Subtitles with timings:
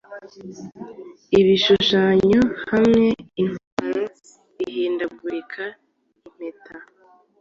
[1.39, 3.05] Ibishushanyo hamwe
[3.41, 4.03] Intwaro
[4.65, 5.63] ihindagurika
[6.27, 6.75] impeta